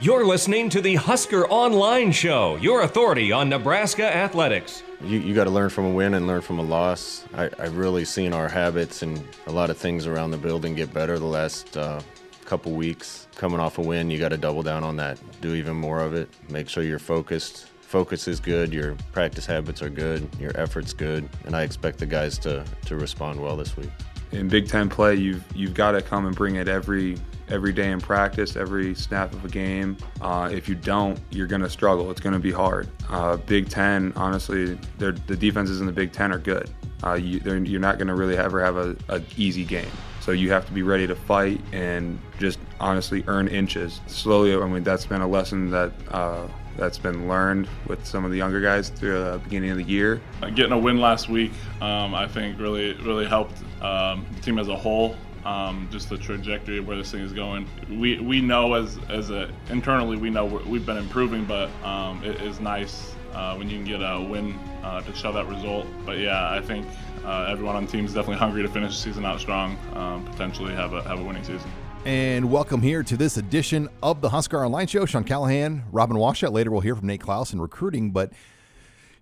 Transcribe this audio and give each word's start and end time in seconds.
You're 0.00 0.26
listening 0.26 0.70
to 0.70 0.80
the 0.80 0.96
Husker 0.96 1.46
Online 1.46 2.10
Show, 2.10 2.56
your 2.56 2.82
authority 2.82 3.30
on 3.30 3.48
Nebraska 3.48 4.04
athletics. 4.04 4.82
You, 5.00 5.20
you 5.20 5.34
got 5.36 5.44
to 5.44 5.50
learn 5.50 5.70
from 5.70 5.84
a 5.84 5.90
win 5.90 6.14
and 6.14 6.26
learn 6.26 6.40
from 6.40 6.58
a 6.58 6.62
loss. 6.62 7.24
I, 7.32 7.44
I've 7.60 7.76
really 7.76 8.04
seen 8.04 8.32
our 8.32 8.48
habits 8.48 9.02
and 9.02 9.22
a 9.46 9.52
lot 9.52 9.70
of 9.70 9.78
things 9.78 10.08
around 10.08 10.32
the 10.32 10.36
building 10.36 10.74
get 10.74 10.92
better 10.92 11.16
the 11.20 11.24
last 11.24 11.76
uh, 11.76 12.00
couple 12.44 12.72
weeks. 12.72 13.28
Coming 13.36 13.60
off 13.60 13.78
a 13.78 13.82
win, 13.82 14.10
you 14.10 14.18
got 14.18 14.30
to 14.30 14.36
double 14.36 14.64
down 14.64 14.82
on 14.82 14.96
that. 14.96 15.20
Do 15.40 15.54
even 15.54 15.76
more 15.76 16.00
of 16.00 16.12
it. 16.12 16.28
Make 16.50 16.68
sure 16.68 16.82
you're 16.82 16.98
focused. 16.98 17.68
Focus 17.80 18.26
is 18.26 18.40
good. 18.40 18.72
Your 18.72 18.96
practice 19.12 19.46
habits 19.46 19.80
are 19.80 19.90
good. 19.90 20.28
Your 20.40 20.50
effort's 20.60 20.92
good, 20.92 21.28
and 21.44 21.54
I 21.54 21.62
expect 21.62 21.98
the 21.98 22.06
guys 22.06 22.36
to 22.38 22.64
to 22.86 22.96
respond 22.96 23.40
well 23.40 23.56
this 23.56 23.76
week. 23.76 23.90
In 24.32 24.48
Big 24.48 24.66
Ten 24.68 24.88
play, 24.88 25.14
you've 25.14 25.44
you've 25.54 25.74
got 25.74 25.92
to 25.92 26.02
come 26.02 26.26
and 26.26 26.34
bring 26.34 26.56
it 26.56 26.66
every 26.66 27.16
every 27.48 27.72
day 27.72 27.90
in 27.90 28.00
practice, 28.00 28.56
every 28.56 28.94
snap 28.94 29.32
of 29.32 29.44
a 29.44 29.48
game. 29.48 29.96
Uh, 30.20 30.48
if 30.52 30.68
you 30.68 30.74
don't, 30.74 31.18
you're 31.30 31.46
going 31.46 31.62
to 31.62 31.70
struggle. 31.70 32.10
It's 32.10 32.20
going 32.20 32.32
to 32.32 32.38
be 32.38 32.52
hard. 32.52 32.88
Uh, 33.08 33.36
Big 33.36 33.68
Ten, 33.68 34.12
honestly, 34.16 34.78
the 34.98 35.12
defenses 35.12 35.80
in 35.80 35.86
the 35.86 35.92
Big 35.92 36.12
Ten 36.12 36.32
are 36.32 36.38
good. 36.38 36.70
Uh, 37.04 37.14
you, 37.14 37.40
are 37.46 37.78
not 37.78 37.98
going 37.98 38.08
to 38.08 38.14
really 38.14 38.36
ever 38.36 38.64
have 38.64 38.76
a, 38.76 39.22
easy 39.36 39.64
game. 39.64 39.90
So 40.20 40.32
you 40.32 40.50
have 40.52 40.64
to 40.66 40.72
be 40.72 40.82
ready 40.82 41.06
to 41.06 41.14
fight 41.14 41.60
and 41.72 42.18
just 42.38 42.58
honestly 42.80 43.24
earn 43.26 43.46
inches. 43.48 44.00
Slowly, 44.06 44.54
I 44.54 44.66
mean, 44.66 44.82
that's 44.82 45.04
been 45.04 45.20
a 45.20 45.28
lesson 45.28 45.70
that 45.70 45.92
uh, 46.10 46.48
that's 46.78 46.96
been 46.96 47.28
learned 47.28 47.68
with 47.86 48.06
some 48.06 48.24
of 48.24 48.30
the 48.30 48.38
younger 48.38 48.60
guys 48.60 48.88
through 48.88 49.22
the 49.22 49.40
beginning 49.44 49.70
of 49.70 49.76
the 49.76 49.84
year. 49.84 50.22
Uh, 50.42 50.48
getting 50.48 50.72
a 50.72 50.78
win 50.78 50.98
last 50.98 51.28
week, 51.28 51.52
um, 51.82 52.14
I 52.14 52.26
think, 52.26 52.58
really 52.58 52.94
really 53.02 53.26
helped 53.26 53.58
um, 53.82 54.24
the 54.34 54.40
team 54.40 54.58
as 54.58 54.68
a 54.68 54.76
whole. 54.76 55.14
Um, 55.44 55.88
just 55.90 56.08
the 56.08 56.16
trajectory 56.16 56.78
of 56.78 56.86
where 56.86 56.96
this 56.96 57.10
thing 57.10 57.20
is 57.20 57.32
going. 57.32 57.68
We 57.90 58.18
we 58.18 58.40
know 58.40 58.74
as 58.74 58.98
as 59.10 59.30
a 59.30 59.50
internally 59.68 60.16
we 60.16 60.30
know 60.30 60.46
we 60.46 60.78
have 60.78 60.86
been 60.86 60.96
improving, 60.96 61.44
but 61.44 61.68
um, 61.84 62.24
it 62.24 62.40
is 62.40 62.60
nice 62.60 63.14
uh, 63.34 63.54
when 63.56 63.68
you 63.68 63.76
can 63.76 63.84
get 63.84 64.00
a 64.00 64.22
win 64.22 64.58
uh, 64.82 65.02
to 65.02 65.14
show 65.14 65.32
that 65.32 65.46
result. 65.48 65.86
But 66.06 66.18
yeah, 66.18 66.50
I 66.50 66.60
think 66.60 66.86
uh, 67.24 67.48
everyone 67.50 67.76
on 67.76 67.86
the 67.86 67.92
team 67.92 68.04
is 68.04 68.14
definitely 68.14 68.38
hungry 68.38 68.62
to 68.62 68.68
finish 68.68 68.96
the 68.96 69.02
season 69.02 69.24
out 69.24 69.40
strong, 69.40 69.76
um, 69.94 70.24
potentially 70.24 70.72
have 70.74 70.94
a 70.94 71.02
have 71.02 71.20
a 71.20 71.22
winning 71.22 71.44
season. 71.44 71.70
And 72.04 72.50
welcome 72.50 72.82
here 72.82 73.02
to 73.02 73.16
this 73.16 73.38
edition 73.38 73.88
of 74.02 74.20
the 74.20 74.28
Husker 74.28 74.62
Online 74.62 74.86
Show. 74.86 75.06
Sean 75.06 75.24
Callahan, 75.24 75.84
Robin 75.90 76.18
Washut. 76.18 76.52
Later, 76.52 76.70
we'll 76.70 76.82
hear 76.82 76.94
from 76.94 77.06
Nate 77.06 77.22
Clouse 77.22 77.52
in 77.52 77.60
recruiting. 77.60 78.10
But 78.10 78.32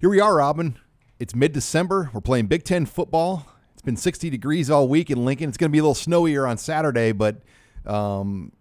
here 0.01 0.11
we 0.11 0.19
are, 0.19 0.37
Robin. 0.37 0.77
It's 1.21 1.35
mid 1.35 1.53
December. 1.53 2.11
We're 2.13 2.21
playing 2.21 2.47
Big 2.47 2.65
Ten 2.65 2.87
football. 2.87 3.47
It's 3.83 3.87
been 3.87 3.97
60 3.97 4.31
degrees 4.31 4.71
all 4.71 4.87
week 4.87 5.11
in 5.11 5.25
Lincoln. 5.25 5.49
It's 5.49 5.59
going 5.59 5.69
to 5.69 5.73
be 5.73 5.81
a 5.81 5.83
little 5.83 5.97
snowier 5.97 6.49
on 6.49 6.57
Saturday, 6.57 7.11
but, 7.11 7.43
um, 7.85 8.53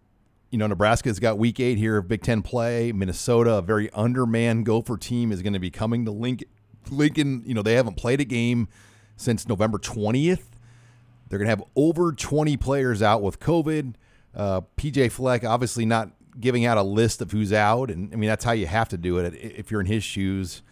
you 0.50 0.58
know, 0.58 0.66
Nebraska's 0.66 1.20
got 1.20 1.38
week 1.38 1.60
eight 1.60 1.78
here 1.78 1.98
of 1.98 2.08
Big 2.08 2.24
Ten 2.24 2.42
play. 2.42 2.92
Minnesota, 2.92 3.58
a 3.58 3.62
very 3.62 3.92
undermanned 3.92 4.66
Gopher 4.66 4.98
team, 4.98 5.32
is 5.32 5.44
going 5.44 5.54
to 5.54 5.60
be 5.60 5.70
coming 5.70 6.06
to 6.06 6.12
Lincoln. 6.12 6.48
Lincoln, 6.90 7.44
you 7.46 7.54
know, 7.54 7.62
they 7.62 7.76
haven't 7.76 7.98
played 7.98 8.20
a 8.20 8.24
game 8.24 8.68
since 9.16 9.48
November 9.48 9.78
20th. 9.78 10.42
They're 11.30 11.38
going 11.38 11.46
to 11.46 11.52
have 11.52 11.64
over 11.76 12.14
20 12.14 12.58
players 12.58 13.04
out 13.04 13.22
with 13.22 13.40
COVID. 13.40 13.94
Uh, 14.34 14.62
PJ 14.76 15.12
Fleck 15.12 15.44
obviously 15.44 15.86
not 15.86 16.10
giving 16.40 16.66
out 16.66 16.80
a 16.80 16.84
list 16.84 17.22
of 17.22 17.32
who's 17.32 17.54
out, 17.54 17.92
and 17.92 18.12
I 18.12 18.16
mean 18.16 18.28
that's 18.28 18.44
how 18.44 18.54
you 18.54 18.66
have 18.66 18.90
to 18.90 18.98
do 18.98 19.20
it 19.20 19.36
if 19.36 19.70
you're 19.70 19.82
in 19.82 19.86
his 19.86 20.04
shoes. 20.04 20.64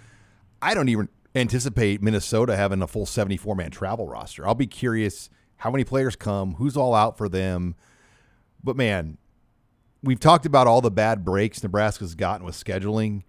I 0.60 0.74
don't 0.74 0.90
even 0.90 1.08
anticipate 1.36 2.02
Minnesota 2.02 2.56
having 2.56 2.82
a 2.82 2.88
full 2.88 3.06
74 3.06 3.56
man 3.56 3.72
travel 3.72 4.08
roster. 4.08 4.48
I'll 4.48 4.56
be 4.56 4.68
curious 4.68 5.30
how 5.58 5.72
many 5.72 5.84
players 5.84 6.16
come, 6.16 6.56
who's 6.56 6.78
all 6.78 6.94
out 6.94 7.18
for 7.18 7.30
them. 7.30 7.76
But 8.64 8.76
man, 8.76 9.18
we've 10.02 10.20
talked 10.20 10.46
about 10.46 10.68
all 10.68 10.82
the 10.82 10.92
bad 10.92 11.24
breaks 11.24 11.62
Nebraska's 11.62 12.16
gotten 12.16 12.46
with 12.46 12.56
scheduling. 12.56 13.24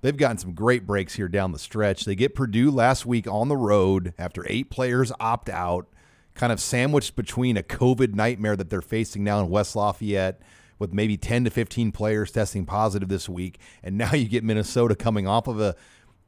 They've 0.00 0.16
gotten 0.16 0.38
some 0.38 0.52
great 0.52 0.86
breaks 0.86 1.14
here 1.14 1.28
down 1.28 1.52
the 1.52 1.58
stretch. 1.58 2.04
They 2.04 2.14
get 2.14 2.34
Purdue 2.34 2.70
last 2.70 3.06
week 3.06 3.26
on 3.26 3.48
the 3.48 3.56
road 3.56 4.12
after 4.18 4.44
eight 4.48 4.68
players 4.70 5.10
opt 5.18 5.48
out 5.48 5.86
kind 6.34 6.52
of 6.52 6.60
sandwiched 6.60 7.16
between 7.16 7.56
a 7.56 7.62
COVID 7.62 8.14
nightmare 8.14 8.56
that 8.56 8.68
they're 8.68 8.82
facing 8.82 9.24
now 9.24 9.40
in 9.40 9.48
West 9.48 9.76
Lafayette 9.76 10.40
with 10.78 10.92
maybe 10.92 11.16
10 11.16 11.44
to 11.44 11.50
15 11.50 11.92
players 11.92 12.32
testing 12.32 12.66
positive 12.66 13.08
this 13.08 13.28
week. 13.28 13.58
And 13.82 13.96
now 13.96 14.12
you 14.12 14.28
get 14.28 14.44
Minnesota 14.44 14.94
coming 14.94 15.26
off 15.26 15.46
of 15.46 15.60
a, 15.60 15.76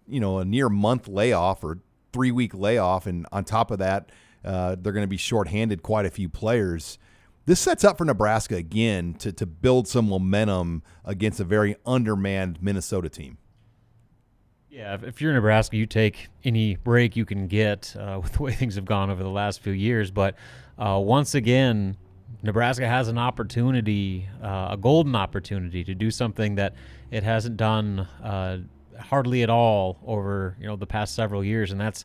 you 0.08 0.20
know, 0.20 0.38
a 0.38 0.44
near 0.44 0.68
month 0.68 1.08
layoff 1.08 1.62
or 1.64 1.78
three 2.12 2.30
week 2.30 2.54
layoff. 2.54 3.06
And 3.06 3.26
on 3.32 3.44
top 3.44 3.70
of 3.70 3.78
that, 3.78 4.10
uh, 4.44 4.76
they're 4.80 4.92
going 4.92 5.04
to 5.04 5.08
be 5.08 5.16
shorthanded 5.16 5.82
quite 5.82 6.06
a 6.06 6.10
few 6.10 6.28
players. 6.28 6.98
This 7.46 7.60
sets 7.60 7.84
up 7.84 7.98
for 7.98 8.04
Nebraska 8.04 8.56
again 8.56 9.14
to, 9.14 9.32
to 9.32 9.46
build 9.46 9.86
some 9.86 10.08
momentum 10.08 10.82
against 11.04 11.38
a 11.40 11.44
very 11.44 11.76
undermanned 11.86 12.62
Minnesota 12.62 13.08
team. 13.08 13.38
Yeah, 14.68 14.98
if 15.02 15.22
you're 15.22 15.32
Nebraska, 15.32 15.76
you 15.76 15.86
take 15.86 16.28
any 16.44 16.76
break 16.76 17.16
you 17.16 17.24
can 17.24 17.46
get 17.46 17.94
uh, 17.98 18.18
with 18.22 18.32
the 18.32 18.42
way 18.42 18.52
things 18.52 18.74
have 18.74 18.84
gone 18.84 19.10
over 19.10 19.22
the 19.22 19.30
last 19.30 19.60
few 19.60 19.72
years. 19.72 20.10
But 20.10 20.34
uh, 20.78 21.00
once 21.02 21.34
again, 21.34 21.96
Nebraska 22.42 22.86
has 22.86 23.08
an 23.08 23.16
opportunity, 23.16 24.28
uh, 24.42 24.68
a 24.72 24.76
golden 24.76 25.14
opportunity, 25.16 25.84
to 25.84 25.94
do 25.94 26.10
something 26.10 26.56
that 26.56 26.74
it 27.10 27.22
hasn't 27.22 27.56
done 27.56 28.00
uh, 28.22 28.58
hardly 28.98 29.42
at 29.42 29.50
all 29.50 29.98
over 30.06 30.56
you 30.60 30.66
know 30.66 30.76
the 30.76 30.86
past 30.86 31.14
several 31.14 31.44
years, 31.44 31.72
and 31.72 31.80
that's 31.80 32.04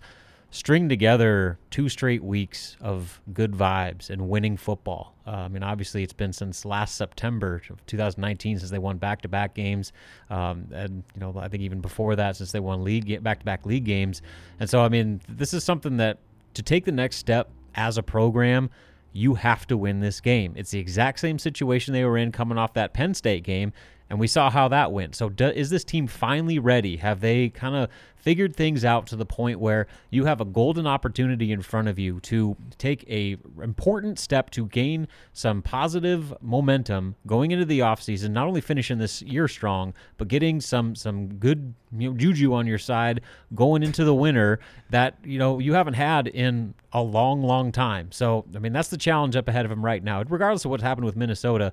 string 0.52 0.90
together 0.90 1.57
two 1.69 1.88
straight 1.88 2.22
weeks 2.22 2.75
of 2.81 3.22
good 3.34 3.53
vibes 3.53 4.09
and 4.09 4.29
winning 4.29 4.57
football. 4.57 5.16
Uh, 5.25 5.31
I 5.31 5.47
mean, 5.47 5.63
obviously, 5.63 6.03
it's 6.03 6.13
been 6.13 6.34
since 6.34 6.66
last 6.66 6.96
September 6.96 7.62
of 7.69 7.84
2019 7.85 8.59
since 8.59 8.69
they 8.69 8.78
won 8.78 8.97
back-to-back 8.97 9.56
games, 9.56 9.94
um, 10.29 10.68
and 10.74 11.03
you 11.16 11.22
know, 11.22 11.34
I 11.38 11.47
think 11.47 11.63
even 11.63 11.79
before 11.79 12.18
that, 12.18 12.35
since 12.35 12.52
they 12.52 12.59
won 12.59 12.84
league 12.84 13.23
back-to-back 13.23 13.66
league 13.66 13.85
games. 13.85 14.22
And 14.59 14.69
so, 14.69 14.81
I 14.81 14.90
mean, 14.90 15.22
this 15.29 15.53
is 15.53 15.63
something 15.63 15.97
that 15.97 16.19
to 16.53 16.62
take 16.62 16.84
the 16.84 16.91
next 16.91 17.16
step 17.16 17.50
as 17.73 17.97
a 17.97 18.03
program. 18.03 18.69
You 19.13 19.34
have 19.34 19.68
to 19.68 19.75
win 19.75 20.00
this 20.00 20.22
game. 20.22 20.53
It's 20.56 20.72
the 20.72 20.79
exact 20.79 21.19
same 21.19 21.38
situation 21.38 21.94
they 21.94 22.06
were 22.06 22.18
in 22.18 22.31
coming 22.31 22.58
off 22.58 22.73
that 22.75 22.94
Penn 22.94 23.13
State 23.13 23.44
game, 23.44 23.73
and 24.11 24.19
we 24.19 24.27
saw 24.27 24.49
how 24.49 24.67
that 24.67 24.91
went. 24.91 25.16
So, 25.16 25.29
do, 25.29 25.47
is 25.47 25.69
this 25.69 25.85
team 25.85 26.05
finally 26.05 26.59
ready? 26.59 26.97
Have 26.97 27.22
they 27.22 27.47
kind 27.47 27.77
of 27.77 27.89
figured 28.17 28.53
things 28.53 28.83
out 28.83 29.07
to 29.07 29.16
the 29.16 29.25
point 29.25 29.57
where 29.57 29.88
you 30.09 30.25
have 30.25 30.41
a 30.41 30.45
golden 30.45 30.85
opportunity 30.85 31.51
in 31.51 31.61
front 31.61 31.88
of 31.88 31.97
you 31.97 32.19
to 32.19 32.57
take 32.77 33.09
a 33.09 33.38
important 33.63 34.19
step 34.19 34.49
to 34.51 34.67
gain 34.67 35.07
some 35.31 35.61
positive 35.61 36.33
momentum 36.41 37.16
going 37.25 37.51
into 37.51 37.63
the 37.63 37.79
offseason, 37.79 38.31
not 38.31 38.47
only 38.47 38.59
finishing 38.59 38.97
this 38.97 39.22
year 39.22 39.47
strong, 39.47 39.94
but 40.17 40.28
getting 40.28 40.59
some 40.59 40.93
some 40.93 41.35
good 41.35 41.73
you 41.97 42.09
know, 42.09 42.17
juju 42.17 42.53
on 42.53 42.67
your 42.67 42.78
side 42.78 43.22
going 43.55 43.81
into 43.81 44.03
the 44.03 44.13
winter 44.13 44.59
that 44.89 45.17
you 45.23 45.39
know 45.39 45.57
you 45.59 45.73
haven't 45.73 45.93
had 45.93 46.28
in 46.28 46.73
a 46.93 47.01
long, 47.01 47.41
long 47.41 47.72
time. 47.72 48.11
So, 48.11 48.45
I 48.53 48.59
mean, 48.59 48.73
that's 48.73 48.89
the 48.89 48.97
challenge 48.97 49.35
up 49.38 49.47
ahead 49.47 49.63
of 49.66 49.72
him 49.72 49.83
right 49.83 50.03
now. 50.03 50.23
Regardless 50.23 50.66
of 50.66 50.72
what's 50.72 50.83
happened 50.83 51.05
with 51.05 51.16
Minnesota, 51.16 51.72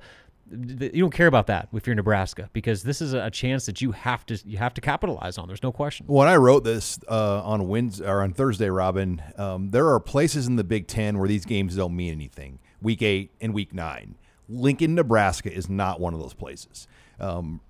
you 0.51 1.01
don't 1.01 1.13
care 1.13 1.27
about 1.27 1.47
that 1.49 1.69
if 1.73 1.87
you're 1.87 1.97
Nebraska 1.97 2.49
because 2.53 2.83
this 2.83 3.03
is 3.03 3.13
a 3.13 3.31
chance 3.31 3.67
that 3.67 3.81
you 3.81 3.93
have 3.93 4.25
to 4.27 4.41
you 4.45 4.59
have 4.59 4.75
to 4.75 4.81
capitalize 4.81 5.39
on. 5.39 5.47
There's 5.47 5.63
no 5.63 5.73
question. 5.73 6.07
When 6.07 6.29
I 6.29 6.37
wrote 6.37 6.65
this 6.65 6.99
uh, 7.09 7.43
on 7.43 7.69
Wednesday 7.69 8.09
or 8.09 8.23
on 8.23 8.33
Thursday, 8.33 8.71
Robin, 8.71 9.23
um, 9.37 9.71
there 9.71 9.89
are 9.89 10.01
places 10.01 10.47
in 10.47 10.57
the 10.57 10.65
Big 10.65 10.87
Ten 10.87 11.19
where 11.19 11.29
these 11.29 11.45
games 11.45 11.77
don't 11.77 11.95
mean 11.95 12.13
anything. 12.13 12.59
Week 12.81 13.03
eight 13.03 13.33
and 13.41 13.53
Week 13.53 13.75
nine, 13.75 14.15
Lincoln, 14.49 14.95
Nebraska 14.95 15.53
is 15.53 15.69
not 15.69 16.01
one 16.01 16.15
of 16.15 16.21
those 16.21 16.35
places. 16.35 16.87
Um, 17.21 17.61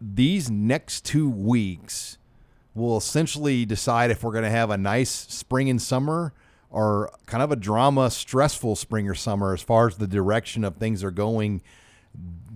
these 0.00 0.50
next 0.50 1.04
two 1.04 1.28
weeks 1.28 2.18
will 2.74 2.96
essentially 2.96 3.64
decide 3.64 4.10
if 4.10 4.22
we're 4.22 4.32
going 4.32 4.44
to 4.44 4.50
have 4.50 4.70
a 4.70 4.76
nice 4.76 5.10
spring 5.10 5.70
and 5.70 5.80
summer 5.80 6.32
or 6.70 7.12
kind 7.26 7.42
of 7.42 7.52
a 7.52 7.56
drama, 7.56 8.10
stressful 8.10 8.76
spring 8.76 9.08
or 9.08 9.14
summer 9.14 9.54
as 9.54 9.62
far 9.62 9.86
as 9.86 9.96
the 9.96 10.08
direction 10.08 10.64
of 10.64 10.76
things 10.76 11.04
are 11.04 11.12
going 11.12 11.62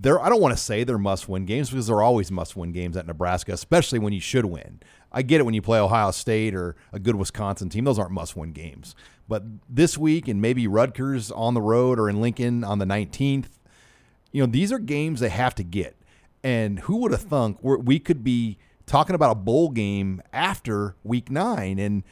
they're 0.00 0.20
I 0.20 0.28
don't 0.28 0.40
want 0.40 0.56
to 0.56 0.62
say 0.62 0.84
they're 0.84 0.98
must 0.98 1.28
win 1.28 1.44
games 1.44 1.70
because 1.70 1.86
they're 1.86 2.02
always 2.02 2.30
must 2.30 2.56
win 2.56 2.72
games 2.72 2.96
at 2.96 3.06
Nebraska, 3.06 3.52
especially 3.52 3.98
when 3.98 4.12
you 4.12 4.20
should 4.20 4.44
win. 4.44 4.80
I 5.10 5.22
get 5.22 5.40
it 5.40 5.44
when 5.44 5.54
you 5.54 5.62
play 5.62 5.78
Ohio 5.78 6.10
State 6.10 6.54
or 6.54 6.76
a 6.92 6.98
good 6.98 7.16
Wisconsin 7.16 7.68
team; 7.68 7.84
those 7.84 7.98
aren't 7.98 8.12
must 8.12 8.36
win 8.36 8.52
games. 8.52 8.94
But 9.28 9.42
this 9.68 9.98
week 9.98 10.26
and 10.28 10.40
maybe 10.40 10.66
Rutgers 10.66 11.30
on 11.30 11.54
the 11.54 11.60
road 11.60 11.98
or 11.98 12.08
in 12.08 12.20
Lincoln 12.20 12.64
on 12.64 12.78
the 12.78 12.86
19th, 12.86 13.58
you 14.32 14.42
know, 14.42 14.46
these 14.46 14.72
are 14.72 14.78
games 14.78 15.20
they 15.20 15.28
have 15.28 15.54
to 15.56 15.62
get. 15.62 15.96
And 16.42 16.80
who 16.80 16.98
would 16.98 17.12
have 17.12 17.22
thunk 17.22 17.58
we 17.62 17.98
could 17.98 18.24
be 18.24 18.58
talking 18.86 19.14
about 19.14 19.32
a 19.32 19.34
bowl 19.34 19.70
game 19.70 20.22
after 20.32 20.96
week 21.02 21.30
nine? 21.30 21.78
And, 21.78 22.04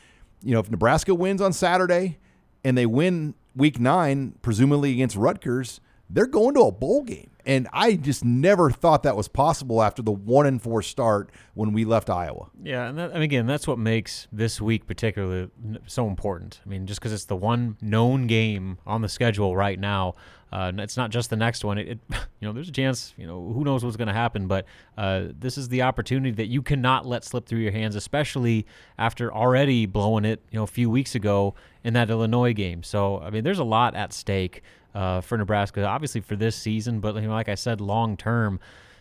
you 0.43 0.53
know, 0.53 0.61
if 0.61 0.71
Nebraska 0.71 1.15
wins 1.15 1.41
on 1.41 1.53
Saturday 1.53 2.19
and 2.65 2.77
they 2.77 2.87
win 2.87 3.35
week 3.55 3.81
nine, 3.81 4.35
presumably 4.43 4.93
against 4.93 5.17
Rutgers, 5.17 5.81
they're 6.11 6.27
going 6.27 6.55
to 6.55 6.63
a 6.63 6.73
bowl 6.73 7.03
game. 7.03 7.31
And 7.47 7.69
I 7.73 7.95
just 7.95 8.25
never 8.25 8.71
thought 8.71 9.05
that 9.05 9.17
was 9.17 9.29
possible 9.29 9.81
after 9.81 10.03
the 10.03 10.11
one 10.11 10.47
and 10.47 10.61
four 10.61 10.83
start 10.83 11.31
when 11.55 11.73
we 11.73 11.85
left 11.85 12.11
Iowa. 12.11 12.51
Yeah, 12.61 12.89
and, 12.89 12.99
that, 12.99 13.13
and 13.13 13.23
again, 13.23 13.47
that's 13.47 13.69
what 13.69 13.79
makes 13.79 14.27
this 14.33 14.61
week 14.61 14.87
particularly 14.87 15.49
so 15.87 16.09
important. 16.09 16.61
I 16.67 16.69
mean, 16.69 16.87
just 16.87 16.99
because 16.99 17.13
it's 17.13 17.27
the 17.27 17.37
one 17.37 17.77
known 17.81 18.27
game 18.27 18.79
on 18.85 19.01
the 19.01 19.09
schedule 19.09 19.57
right 19.57 19.79
now, 19.79 20.17
uh, 20.53 20.73
it's 20.77 20.97
not 20.97 21.11
just 21.11 21.31
the 21.31 21.37
next 21.37 21.65
one. 21.65 21.79
It, 21.79 21.89
it, 21.89 21.99
you 22.41 22.49
know, 22.49 22.53
there's 22.53 22.69
a 22.69 22.73
chance. 22.73 23.13
You 23.17 23.27
know, 23.27 23.53
who 23.53 23.65
knows 23.65 23.85
what's 23.85 23.97
going 23.97 24.09
to 24.09 24.15
happen, 24.15 24.47
but 24.47 24.67
uh, 24.97 25.27
this 25.39 25.59
is 25.59 25.69
the 25.69 25.83
opportunity 25.83 26.31
that 26.33 26.47
you 26.47 26.63
cannot 26.63 27.05
let 27.07 27.25
slip 27.25 27.47
through 27.47 27.61
your 27.61 27.73
hands, 27.73 27.97
especially 27.97 28.67
after 28.99 29.33
already 29.33 29.87
blowing 29.87 30.25
it. 30.25 30.43
You 30.51 30.59
know, 30.59 30.65
a 30.65 30.69
few 30.69 30.89
weeks 30.89 31.15
ago 31.15 31.55
in 31.85 31.95
that 31.95 32.11
Illinois 32.11 32.53
game. 32.53 32.83
So, 32.83 33.21
I 33.21 33.31
mean, 33.31 33.45
there's 33.45 33.59
a 33.59 33.65
lot 33.65 33.95
at 33.95 34.13
stake 34.13 34.63
uh, 34.95 35.21
for 35.21 35.37
Nebraska, 35.37 35.85
obviously 35.85 36.21
for 36.21 36.37
this 36.37 36.57
season, 36.57 37.01
but 37.01 37.15
you 37.17 37.23
know, 37.23 37.35
like 37.35 37.49
I 37.49 37.55
said, 37.55 37.81
long 37.81 38.17
term. 38.17 38.61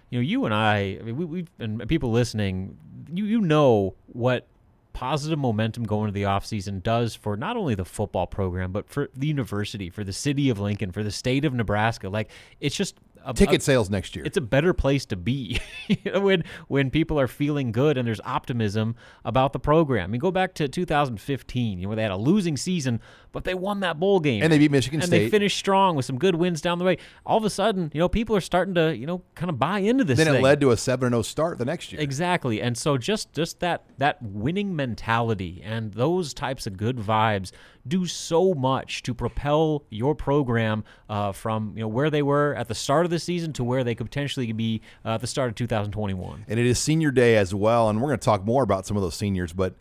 You 0.10 0.20
know, 0.20 0.24
you 0.24 0.46
and 0.46 0.54
I, 0.54 0.98
I 1.00 1.04
mean, 1.04 1.18
we, 1.18 1.26
we've 1.26 1.50
and 1.60 1.88
people 1.88 2.12
listening, 2.12 2.78
you 3.12 3.26
you 3.26 3.42
know 3.42 3.96
what 4.08 4.48
positive 4.96 5.38
momentum 5.38 5.84
going 5.84 6.08
to 6.08 6.14
the 6.14 6.24
offseason 6.24 6.82
does 6.82 7.14
for 7.16 7.36
not 7.36 7.58
only 7.58 7.76
the 7.76 7.84
football 7.84 8.26
program 8.26 8.72
but 8.72 8.90
for 8.90 9.10
the 9.14 9.28
university 9.28 9.90
for 9.90 10.06
the 10.06 10.14
city 10.14 10.50
of 10.50 10.58
lincoln 10.58 10.90
for 10.90 11.04
the 11.04 11.12
state 11.12 11.44
of 11.44 11.54
nebraska. 11.54 12.08
Like 12.08 12.32
it's 12.62 12.78
just 12.78 12.96
a, 13.26 13.34
ticket 13.34 13.62
a, 13.62 13.64
sales 13.64 13.90
next 13.90 14.16
year. 14.16 14.26
It's 14.26 14.38
a 14.38 14.42
better 14.42 14.74
place 14.74 15.06
to 15.08 15.16
be 15.16 15.60
when 16.16 16.44
when 16.68 16.90
people 16.90 17.20
are 17.20 17.28
feeling 17.28 17.72
good 17.72 17.98
and 17.98 18.08
there's 18.08 18.22
optimism 18.22 18.96
about 19.24 19.54
the 19.54 19.60
program. 19.60 20.06
I 20.06 20.08
mean, 20.08 20.20
go 20.20 20.32
back 20.32 20.54
to 20.56 20.68
2015, 20.68 21.78
you 21.78 21.84
know, 21.84 21.90
where 21.90 21.96
they 21.96 22.02
had 22.02 22.12
a 22.12 22.18
losing 22.18 22.58
season, 22.58 23.02
but 23.32 23.44
they 23.44 23.54
won 23.54 23.82
that 23.82 24.00
bowl 24.00 24.20
game 24.20 24.44
and 24.44 24.52
they 24.52 24.58
beat 24.58 24.72
Michigan 24.72 25.02
and 25.02 25.08
State. 25.08 25.24
And 25.24 25.26
they 25.26 25.30
finished 25.30 25.58
strong 25.58 25.96
with 25.96 26.06
some 26.06 26.18
good 26.18 26.36
wins 26.36 26.62
down 26.62 26.80
the 26.80 26.86
way. 26.86 26.98
All 27.26 27.38
of 27.38 27.44
a 27.44 27.50
sudden, 27.50 27.92
you 27.94 28.00
know, 28.00 28.10
people 28.10 28.36
are 28.36 28.42
starting 28.42 28.76
to 28.76 28.96
you 28.96 29.06
know 29.06 29.24
kind 29.36 29.50
of 29.50 29.60
buy 29.60 29.80
into 29.80 30.04
this. 30.04 30.18
Then 30.18 30.28
thing. 30.28 30.36
it 30.36 30.42
led 30.42 30.62
to 30.62 30.72
a 30.72 30.76
7-0 30.76 31.26
start 31.26 31.58
the 31.58 31.66
next 31.66 31.92
year. 31.92 32.02
Exactly, 32.02 32.62
and 32.62 32.78
so 32.78 32.98
just 32.98 33.34
just 33.34 33.60
that 33.60 33.86
that 33.98 34.22
winning 34.22 34.76
mentality 34.76 35.62
and 35.64 35.94
those 35.94 36.34
types 36.34 36.68
of 36.68 36.78
good 36.78 36.98
vibes 36.98 37.52
do 37.88 38.06
so 38.06 38.54
much 38.54 39.04
to 39.04 39.14
propel 39.14 39.84
your 39.90 40.16
program 40.16 40.84
uh, 41.10 41.32
from 41.32 41.74
you 41.76 41.82
know 41.82 41.88
where 41.88 42.10
they 42.10 42.22
were 42.22 42.56
at 42.56 42.68
the 42.68 42.76
start 42.76 43.06
of 43.06 43.12
the 43.12 43.20
season 43.20 43.54
to 43.54 43.64
where 43.64 43.84
they 43.84 43.96
could 43.96 44.08
potentially 44.08 44.52
be 44.52 44.82
uh, 45.04 45.16
at 45.16 45.22
the 45.22 45.28
start 45.28 45.50
of 45.50 45.56
2021. 45.56 46.46
And 46.48 46.60
it 46.60 46.66
is 46.66 46.80
senior 46.80 47.12
day 47.12 47.38
as 47.38 47.54
well, 47.54 47.90
and 47.90 48.02
we're 48.02 48.08
going 48.08 48.20
to 48.20 48.26
talk 48.26 48.46
more 48.46 48.64
about 48.64 48.86
some 48.86 48.98
of 48.98 49.04
those 49.04 49.16
seniors, 49.16 49.54
but 49.54 49.76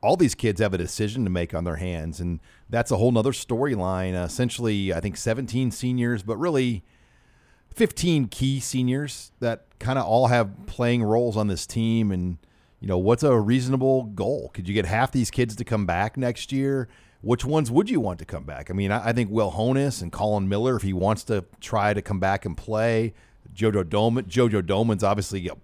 all 0.00 0.16
these 0.16 0.34
kids 0.34 0.60
have 0.60 0.74
a 0.74 0.78
decision 0.78 1.24
to 1.24 1.30
make 1.30 1.54
on 1.54 1.64
their 1.64 1.76
hands, 1.76 2.20
and 2.20 2.40
that's 2.68 2.90
a 2.90 2.96
whole 2.96 3.12
nother 3.12 3.32
storyline. 3.32 4.20
Uh, 4.20 4.24
essentially, 4.24 4.92
I 4.92 5.00
think 5.00 5.16
17 5.16 5.70
seniors, 5.70 6.22
but 6.22 6.36
really 6.36 6.84
15 7.74 8.26
key 8.26 8.58
seniors 8.58 9.30
that 9.38 9.66
kind 9.78 9.98
of 9.98 10.04
all 10.04 10.26
have 10.26 10.66
playing 10.66 11.02
roles 11.02 11.36
on 11.36 11.46
this 11.46 11.64
team 11.66 12.10
and 12.10 12.38
you 12.80 12.88
know 12.88 12.98
what's 12.98 13.22
a 13.22 13.38
reasonable 13.38 14.04
goal 14.04 14.50
could 14.52 14.66
you 14.66 14.74
get 14.74 14.84
half 14.84 15.12
these 15.12 15.30
kids 15.30 15.54
to 15.54 15.64
come 15.64 15.86
back 15.86 16.16
next 16.16 16.50
year 16.50 16.88
which 17.20 17.44
ones 17.44 17.70
would 17.70 17.90
you 17.90 18.00
want 18.00 18.18
to 18.20 18.24
come 18.24 18.44
back? 18.44 18.70
I 18.70 18.74
mean, 18.74 18.92
I, 18.92 19.08
I 19.08 19.12
think 19.12 19.30
Will 19.30 19.52
Honas 19.52 20.02
and 20.02 20.12
Collin 20.12 20.48
Miller, 20.48 20.76
if 20.76 20.82
he 20.82 20.92
wants 20.92 21.24
to 21.24 21.44
try 21.60 21.92
to 21.92 22.00
come 22.00 22.20
back 22.20 22.44
and 22.44 22.56
play, 22.56 23.14
Jojo 23.54 23.82
Domann, 23.84 24.24
Jojo 24.24 24.62
Domann's 24.62 25.02
obviously 25.02 25.48
a, 25.48 25.54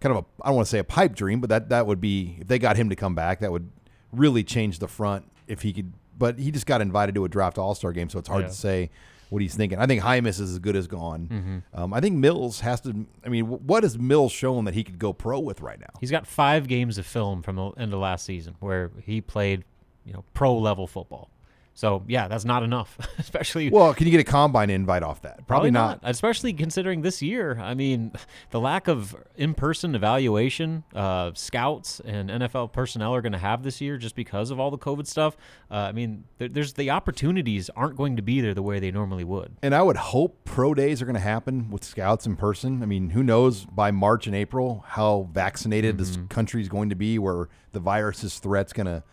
kind 0.00 0.16
of 0.16 0.24
a 0.24 0.42
I 0.42 0.48
don't 0.48 0.56
want 0.56 0.66
to 0.66 0.70
say 0.70 0.78
a 0.78 0.84
pipe 0.84 1.14
dream, 1.14 1.40
but 1.40 1.50
that 1.50 1.68
that 1.70 1.86
would 1.86 2.00
be 2.00 2.38
if 2.40 2.48
they 2.48 2.58
got 2.58 2.76
him 2.76 2.90
to 2.90 2.96
come 2.96 3.14
back, 3.14 3.40
that 3.40 3.50
would 3.50 3.68
really 4.12 4.44
change 4.44 4.78
the 4.78 4.88
front 4.88 5.30
if 5.46 5.62
he 5.62 5.72
could. 5.72 5.92
But 6.16 6.38
he 6.38 6.50
just 6.50 6.66
got 6.66 6.80
invited 6.80 7.14
to 7.14 7.24
a 7.24 7.28
draft 7.28 7.58
All 7.58 7.74
Star 7.74 7.92
game, 7.92 8.08
so 8.08 8.18
it's 8.18 8.28
hard 8.28 8.42
yeah. 8.42 8.48
to 8.48 8.54
say 8.54 8.90
what 9.30 9.42
he's 9.42 9.54
thinking. 9.54 9.78
I 9.78 9.86
think 9.86 10.02
Jaimes 10.02 10.40
is 10.40 10.52
as 10.52 10.58
good 10.58 10.74
as 10.74 10.86
gone. 10.86 11.28
Mm-hmm. 11.28 11.80
Um, 11.80 11.92
I 11.92 12.00
think 12.00 12.16
Mills 12.16 12.60
has 12.60 12.80
to. 12.82 13.06
I 13.24 13.28
mean, 13.28 13.46
what 13.46 13.82
has 13.82 13.98
Mills 13.98 14.32
shown 14.32 14.64
that 14.64 14.74
he 14.74 14.84
could 14.84 14.98
go 14.98 15.12
pro 15.12 15.38
with 15.38 15.60
right 15.60 15.78
now? 15.78 15.90
He's 16.00 16.10
got 16.10 16.26
five 16.26 16.66
games 16.66 16.98
of 16.98 17.06
film 17.06 17.42
from 17.42 17.56
the 17.56 17.70
end 17.70 17.92
of 17.92 18.00
last 18.00 18.24
season 18.24 18.56
where 18.60 18.90
he 19.04 19.20
played 19.20 19.64
you 20.08 20.14
know 20.14 20.24
pro 20.34 20.56
level 20.56 20.86
football. 20.86 21.30
So 21.78 22.02
yeah, 22.08 22.26
that's 22.26 22.44
not 22.44 22.64
enough, 22.64 22.98
especially. 23.18 23.70
Well, 23.70 23.94
can 23.94 24.08
you 24.08 24.10
get 24.10 24.18
a 24.18 24.24
combine 24.24 24.68
invite 24.68 25.04
off 25.04 25.22
that? 25.22 25.46
Probably, 25.46 25.46
probably 25.46 25.70
not. 25.70 26.02
not. 26.02 26.10
Especially 26.10 26.52
considering 26.52 27.02
this 27.02 27.22
year. 27.22 27.56
I 27.60 27.74
mean, 27.74 28.10
the 28.50 28.58
lack 28.58 28.88
of 28.88 29.14
in-person 29.36 29.94
evaluation, 29.94 30.82
uh, 30.92 31.30
scouts 31.34 32.00
and 32.00 32.30
NFL 32.30 32.72
personnel 32.72 33.14
are 33.14 33.22
going 33.22 33.30
to 33.30 33.38
have 33.38 33.62
this 33.62 33.80
year 33.80 33.96
just 33.96 34.16
because 34.16 34.50
of 34.50 34.58
all 34.58 34.72
the 34.72 34.78
COVID 34.78 35.06
stuff. 35.06 35.36
Uh, 35.70 35.74
I 35.74 35.92
mean, 35.92 36.24
there, 36.38 36.48
there's 36.48 36.72
the 36.72 36.90
opportunities 36.90 37.70
aren't 37.76 37.94
going 37.94 38.16
to 38.16 38.22
be 38.22 38.40
there 38.40 38.54
the 38.54 38.62
way 38.62 38.80
they 38.80 38.90
normally 38.90 39.22
would. 39.22 39.56
And 39.62 39.72
I 39.72 39.82
would 39.82 39.98
hope 39.98 40.44
pro 40.44 40.74
days 40.74 41.00
are 41.00 41.04
going 41.04 41.14
to 41.14 41.20
happen 41.20 41.70
with 41.70 41.84
scouts 41.84 42.26
in 42.26 42.34
person. 42.34 42.82
I 42.82 42.86
mean, 42.86 43.10
who 43.10 43.22
knows 43.22 43.66
by 43.66 43.92
March 43.92 44.26
and 44.26 44.34
April 44.34 44.84
how 44.84 45.28
vaccinated 45.32 45.96
mm-hmm. 45.96 46.04
this 46.04 46.18
country 46.28 46.60
is 46.60 46.68
going 46.68 46.88
to 46.88 46.96
be, 46.96 47.20
where 47.20 47.48
the 47.70 47.78
virus's 47.78 48.40
threat's 48.40 48.72
going 48.72 48.86
to 48.86 49.04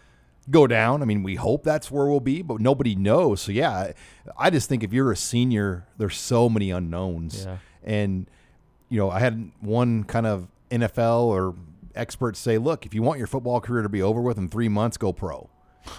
go 0.49 0.67
down. 0.67 1.01
I 1.01 1.05
mean, 1.05 1.23
we 1.23 1.35
hope 1.35 1.63
that's 1.63 1.89
where 1.89 2.05
we'll 2.07 2.19
be, 2.19 2.41
but 2.41 2.61
nobody 2.61 2.95
knows. 2.95 3.41
So 3.41 3.51
yeah, 3.51 3.91
I 4.37 4.49
just 4.49 4.69
think 4.69 4.83
if 4.83 4.93
you're 4.93 5.11
a 5.11 5.17
senior, 5.17 5.87
there's 5.97 6.17
so 6.17 6.49
many 6.49 6.71
unknowns. 6.71 7.45
Yeah. 7.45 7.57
And 7.83 8.29
you 8.89 8.99
know, 8.99 9.09
I 9.09 9.19
had 9.19 9.51
one 9.59 10.03
kind 10.03 10.27
of 10.27 10.47
NFL 10.69 11.25
or 11.25 11.55
experts 11.95 12.39
say, 12.39 12.57
"Look, 12.57 12.85
if 12.85 12.93
you 12.93 13.01
want 13.01 13.17
your 13.17 13.27
football 13.27 13.61
career 13.61 13.81
to 13.81 13.89
be 13.89 14.01
over 14.01 14.21
with 14.21 14.37
in 14.37 14.47
3 14.47 14.69
months, 14.69 14.97
go 14.97 15.13
pro." 15.13 15.49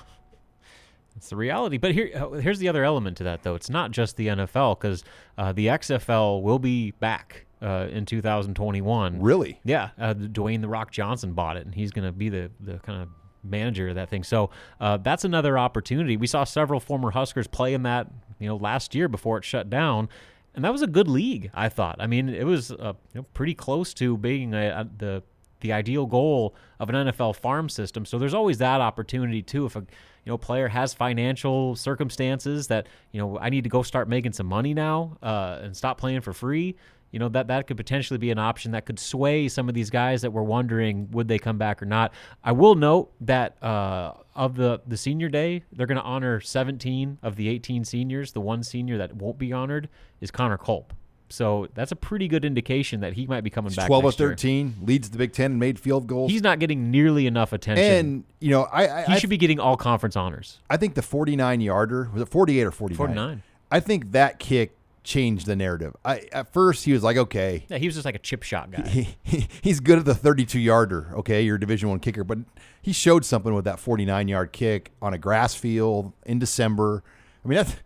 It's 1.16 1.30
the 1.30 1.36
reality. 1.36 1.78
But 1.78 1.92
here, 1.92 2.10
uh, 2.14 2.32
here's 2.32 2.58
the 2.58 2.68
other 2.68 2.84
element 2.84 3.16
to 3.16 3.24
that, 3.24 3.42
though. 3.42 3.54
It's 3.54 3.70
not 3.70 3.90
just 3.90 4.18
the 4.18 4.26
NFL 4.26 4.78
because 4.78 5.02
uh, 5.38 5.50
the 5.52 5.68
XFL 5.68 6.42
will 6.42 6.58
be 6.58 6.90
back 6.90 7.46
uh, 7.62 7.88
in 7.90 8.04
2021. 8.04 9.22
Really? 9.22 9.58
Yeah. 9.64 9.90
Uh, 9.98 10.12
Dwayne 10.12 10.60
the 10.60 10.68
Rock 10.68 10.90
Johnson 10.90 11.32
bought 11.32 11.56
it, 11.56 11.64
and 11.64 11.74
he's 11.74 11.90
going 11.90 12.04
to 12.04 12.12
be 12.12 12.28
the 12.28 12.50
the 12.60 12.78
kind 12.80 13.02
of 13.02 13.08
manager 13.50 13.88
of 13.88 13.94
that 13.94 14.08
thing. 14.08 14.24
So 14.24 14.50
uh, 14.80 14.96
that's 14.98 15.24
another 15.24 15.58
opportunity. 15.58 16.16
We 16.16 16.26
saw 16.26 16.44
several 16.44 16.80
former 16.80 17.10
Huskers 17.10 17.46
play 17.46 17.74
in 17.74 17.82
that, 17.84 18.08
you 18.38 18.48
know, 18.48 18.56
last 18.56 18.94
year 18.94 19.08
before 19.08 19.38
it 19.38 19.44
shut 19.44 19.70
down, 19.70 20.08
and 20.54 20.64
that 20.64 20.72
was 20.72 20.82
a 20.82 20.86
good 20.86 21.08
league. 21.08 21.50
I 21.54 21.68
thought. 21.68 21.96
I 21.98 22.06
mean, 22.06 22.28
it 22.28 22.44
was 22.44 22.70
uh, 22.70 22.94
you 23.14 23.20
know, 23.20 23.26
pretty 23.34 23.54
close 23.54 23.92
to 23.94 24.16
being 24.16 24.54
a, 24.54 24.68
a, 24.68 24.88
the 24.98 25.22
the 25.60 25.72
ideal 25.72 26.06
goal 26.06 26.54
of 26.78 26.90
an 26.90 26.94
NFL 26.94 27.36
farm 27.36 27.68
system. 27.68 28.04
So 28.04 28.18
there's 28.18 28.34
always 28.34 28.58
that 28.58 28.80
opportunity 28.80 29.42
too. 29.42 29.66
If 29.66 29.76
a 29.76 29.80
you 29.80 30.32
know 30.32 30.38
player 30.38 30.68
has 30.68 30.92
financial 30.92 31.76
circumstances 31.76 32.66
that 32.68 32.88
you 33.12 33.20
know 33.20 33.38
I 33.38 33.48
need 33.48 33.64
to 33.64 33.70
go 33.70 33.82
start 33.82 34.08
making 34.08 34.32
some 34.32 34.46
money 34.46 34.74
now 34.74 35.16
uh, 35.22 35.60
and 35.62 35.76
stop 35.76 35.98
playing 35.98 36.20
for 36.20 36.32
free 36.32 36.76
you 37.10 37.18
know 37.18 37.28
that 37.30 37.46
that 37.48 37.66
could 37.66 37.76
potentially 37.76 38.18
be 38.18 38.30
an 38.30 38.38
option 38.38 38.72
that 38.72 38.86
could 38.86 38.98
sway 38.98 39.48
some 39.48 39.68
of 39.68 39.74
these 39.74 39.90
guys 39.90 40.22
that 40.22 40.32
were 40.32 40.42
wondering 40.42 41.10
would 41.12 41.28
they 41.28 41.38
come 41.38 41.58
back 41.58 41.82
or 41.82 41.86
not. 41.86 42.12
I 42.44 42.52
will 42.52 42.74
note 42.74 43.12
that 43.22 43.62
uh, 43.62 44.12
of 44.34 44.56
the 44.56 44.80
the 44.86 44.96
senior 44.96 45.28
day, 45.28 45.64
they're 45.72 45.86
going 45.86 45.96
to 45.96 46.04
honor 46.04 46.40
17 46.40 47.18
of 47.22 47.36
the 47.36 47.48
18 47.48 47.84
seniors. 47.84 48.32
The 48.32 48.40
one 48.40 48.62
senior 48.62 48.98
that 48.98 49.16
won't 49.16 49.38
be 49.38 49.52
honored 49.52 49.88
is 50.20 50.30
Connor 50.30 50.58
Culp. 50.58 50.92
So 51.28 51.68
that's 51.74 51.92
a 51.92 51.96
pretty 51.96 52.28
good 52.28 52.44
indication 52.44 53.00
that 53.00 53.14
he 53.14 53.26
might 53.26 53.42
be 53.42 53.50
coming 53.50 53.70
He's 53.70 53.76
back. 53.76 53.88
Twelve 53.88 54.04
or 54.04 54.12
thirteen, 54.12 54.74
year. 54.78 54.86
leads 54.86 55.10
the 55.10 55.18
Big 55.18 55.32
Ten 55.32 55.52
and 55.52 55.60
made 55.60 55.78
field 55.78 56.06
goals. 56.06 56.30
He's 56.30 56.42
not 56.42 56.58
getting 56.58 56.90
nearly 56.90 57.26
enough 57.26 57.52
attention. 57.52 57.84
And 57.84 58.24
you 58.40 58.50
know, 58.50 58.62
I, 58.64 58.82
I 58.88 59.04
he 59.06 59.12
I, 59.14 59.18
should 59.18 59.30
be 59.30 59.36
getting 59.36 59.58
all 59.58 59.76
conference 59.76 60.14
honors. 60.14 60.60
I 60.70 60.76
think 60.76 60.94
the 60.94 61.02
forty 61.02 61.34
nine 61.34 61.60
yarder 61.60 62.10
was 62.12 62.22
it 62.22 62.28
forty 62.28 62.60
eight 62.60 62.64
or 62.64 62.70
forty 62.70 62.92
nine? 62.92 62.96
Forty 62.96 63.14
nine. 63.14 63.42
I 63.70 63.80
think 63.80 64.12
that 64.12 64.38
kick 64.38 64.76
changed 65.06 65.46
the 65.46 65.56
narrative. 65.56 65.96
I 66.04 66.28
at 66.32 66.52
first 66.52 66.84
he 66.84 66.92
was 66.92 67.02
like, 67.02 67.16
okay, 67.16 67.64
yeah, 67.68 67.78
he 67.78 67.86
was 67.86 67.94
just 67.94 68.04
like 68.04 68.14
a 68.14 68.18
chip 68.18 68.42
shot 68.42 68.70
guy. 68.70 68.86
He, 68.88 69.16
he, 69.22 69.48
he's 69.62 69.80
good 69.80 69.98
at 69.98 70.04
the 70.04 70.14
32 70.14 70.58
yarder. 70.58 71.12
Okay, 71.14 71.42
your 71.42 71.56
Division 71.56 71.88
One 71.88 72.00
kicker, 72.00 72.24
but 72.24 72.38
he 72.82 72.92
showed 72.92 73.24
something 73.24 73.54
with 73.54 73.64
that 73.64 73.78
49 73.78 74.28
yard 74.28 74.52
kick 74.52 74.92
on 75.00 75.14
a 75.14 75.18
grass 75.18 75.54
field 75.54 76.12
in 76.26 76.38
December. 76.38 77.02
I 77.44 77.48
mean, 77.48 77.56
that's 77.56 77.76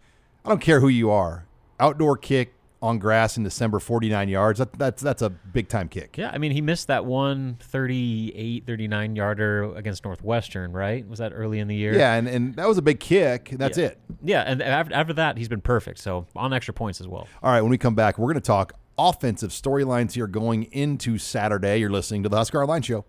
I 0.44 0.48
don't 0.48 0.60
care 0.60 0.80
who 0.80 0.88
you 0.88 1.10
are, 1.10 1.46
outdoor 1.78 2.16
kick 2.16 2.54
on 2.82 2.98
grass 2.98 3.36
in 3.36 3.44
December, 3.44 3.78
49 3.78 4.28
yards. 4.28 4.58
That, 4.58 4.72
that's 4.72 5.02
that's 5.02 5.22
a 5.22 5.30
big 5.30 5.68
time 5.68 5.88
kick. 5.88 6.16
Yeah, 6.16 6.30
I 6.32 6.38
mean, 6.38 6.52
he 6.52 6.60
missed 6.60 6.86
that 6.86 7.04
one 7.04 7.58
38, 7.60 8.66
39 8.66 9.16
yarder 9.16 9.74
against 9.74 10.04
Northwestern, 10.04 10.72
right? 10.72 11.06
Was 11.06 11.18
that 11.18 11.32
early 11.34 11.58
in 11.58 11.68
the 11.68 11.76
year? 11.76 11.96
Yeah, 11.96 12.14
and, 12.14 12.26
and 12.28 12.56
that 12.56 12.66
was 12.66 12.78
a 12.78 12.82
big 12.82 13.00
kick. 13.00 13.50
That's 13.52 13.78
yeah. 13.78 13.86
it. 13.86 14.00
Yeah, 14.22 14.42
and 14.42 14.62
after, 14.62 14.94
after 14.94 15.12
that, 15.14 15.36
he's 15.36 15.48
been 15.48 15.60
perfect. 15.60 15.98
So 15.98 16.26
on 16.34 16.52
extra 16.52 16.74
points 16.74 17.00
as 17.00 17.08
well. 17.08 17.26
All 17.42 17.52
right, 17.52 17.60
when 17.60 17.70
we 17.70 17.78
come 17.78 17.94
back, 17.94 18.18
we're 18.18 18.32
going 18.32 18.34
to 18.34 18.40
talk 18.40 18.74
offensive 19.00 19.50
storylines 19.50 20.12
here 20.12 20.26
going 20.26 20.64
into 20.64 21.16
Saturday. 21.16 21.78
You're 21.78 21.90
listening 21.90 22.22
to 22.24 22.28
the 22.28 22.36
Husker 22.36 22.62
Online 22.62 22.82
Show. 22.82 22.98